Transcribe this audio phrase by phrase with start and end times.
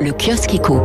[0.00, 0.82] Le kiosque éco.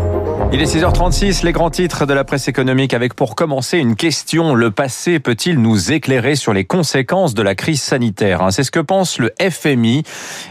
[0.54, 4.54] Il est 6h36, les grands titres de la presse économique avec pour commencer une question.
[4.54, 8.52] Le passé peut-il nous éclairer sur les conséquences de la crise sanitaire hein?
[8.52, 10.04] C'est ce que pense le FMI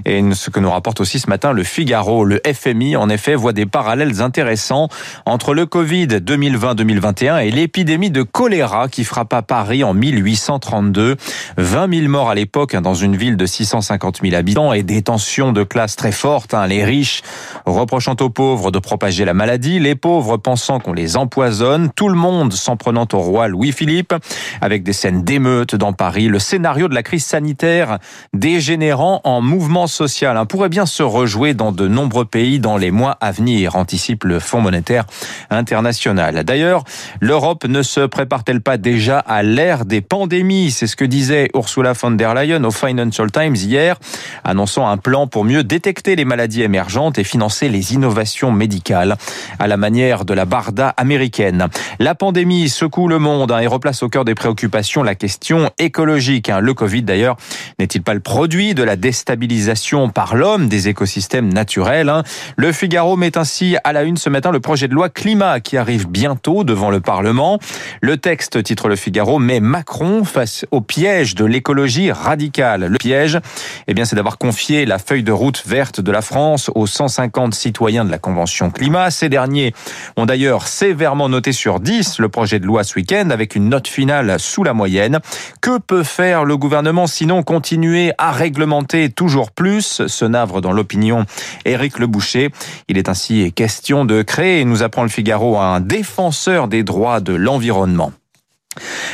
[0.04, 2.24] et ce que nous rapporte aussi ce matin le Figaro.
[2.24, 4.88] Le FMI, en effet, voit des parallèles intéressants
[5.24, 11.16] entre le Covid 2020-2021 et l'épidémie de choléra qui frappa Paris en 1832.
[11.56, 15.02] 20 000 morts à l'époque hein, dans une ville de 650 000 habitants et des
[15.02, 16.52] tensions de classe très fortes.
[16.52, 16.66] Hein.
[16.66, 17.22] Les riches
[17.66, 22.14] reprochant aux pauvres de propager la maladie, les pauvres pensant qu'on les empoisonne, tout le
[22.14, 24.14] monde s'en prenant au roi Louis-Philippe,
[24.60, 27.98] avec des scènes d'émeutes dans Paris, le scénario de la crise sanitaire
[28.32, 32.90] dégénérant en mouvement social hein, pourrait bien se rejouer dans de nombreux pays dans les
[32.90, 35.04] mois à venir, anticipe le Fonds monétaire
[35.50, 36.44] international.
[36.44, 36.84] D'ailleurs,
[37.20, 40.70] l'Europe ne se prépare-t-elle pas déjà à l'ère des pandémies?
[40.70, 43.96] C'est ce que disait Ursula von der Leyen au Financial Times hier,
[44.44, 49.16] annonçant un plan pour mieux détecter les maladies émergentes et financer les innovations médicales
[49.58, 51.68] à la manière de la Barda américaine.
[51.98, 56.48] La pandémie secoue le monde hein, et replace au cœur des préoccupations la question écologique.
[56.48, 56.60] Hein.
[56.60, 57.36] Le Covid d'ailleurs
[57.78, 62.22] n'est-il pas le produit de la déstabilisation par l'homme des écosystèmes naturels hein?
[62.56, 65.76] Le Figaro met ainsi à la une ce matin le projet de loi climat qui
[65.76, 67.58] arrive bientôt devant le Parlement.
[68.00, 72.86] Le texte, titre le Figaro, met Macron face au piège de l'écologie radicale.
[72.86, 73.38] Le piège,
[73.86, 77.54] eh bien, c'est d'avoir confié la feuille de route verte de la France aux 150
[77.54, 79.10] citoyens de la Convention climat.
[79.10, 79.74] Ces derniers
[80.16, 83.88] ont d'ailleurs sévèrement noté sur 10 le projet de loi ce week-end avec une note
[83.88, 85.20] finale sous la moyenne.
[85.60, 90.06] Que peut faire le gouvernement sinon continuer à réglementer toujours plus?
[90.06, 91.24] Ce navre dans l'opinion
[91.64, 92.50] Éric Le Boucher.
[92.88, 97.32] Il est ainsi question de créer, nous apprend le Figaro, un défenseur des droits de
[97.32, 98.12] l'environnement.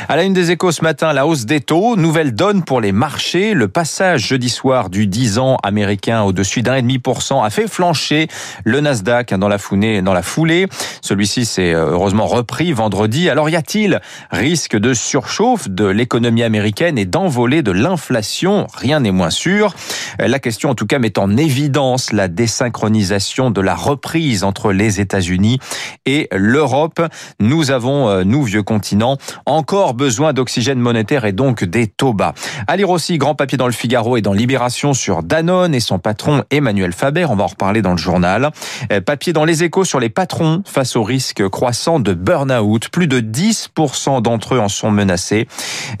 [0.07, 2.91] À la une des échos ce matin, la hausse des taux, nouvelle donne pour les
[2.91, 3.53] marchés.
[3.53, 7.49] Le passage jeudi soir du 10 ans américain au-dessus d'un et demi pour cent a
[7.49, 8.27] fait flancher
[8.63, 10.01] le Nasdaq dans la foulée.
[10.01, 10.67] Dans la foulée.
[11.01, 13.29] Celui-ci s'est euh, heureusement repris vendredi.
[13.29, 18.67] Alors y a-t-il risque de surchauffe de l'économie américaine et d'envoler de l'inflation?
[18.75, 19.73] Rien n'est moins sûr.
[20.19, 24.99] La question en tout cas met en évidence la désynchronisation de la reprise entre les
[24.99, 25.59] États-Unis
[26.05, 27.01] et l'Europe.
[27.39, 29.17] Nous avons, euh, nous vieux continents,
[29.55, 32.33] encore besoin d'oxygène monétaire et donc des taux bas.
[32.67, 35.97] À lire aussi, grand papier dans le Figaro et dans Libération sur Danone et son
[35.97, 37.25] patron Emmanuel Faber.
[37.29, 38.51] On va en reparler dans le journal.
[38.91, 42.89] Euh, papier dans les échos sur les patrons face au risque croissant de burn-out.
[42.89, 45.47] Plus de 10% d'entre eux en sont menacés.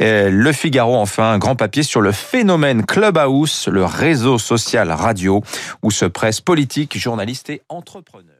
[0.01, 5.41] Euh, le Figaro, enfin, un grand papier sur le phénomène Clubhouse, le réseau social radio
[5.81, 8.34] où se pressent politiques, journalistes et entrepreneurs.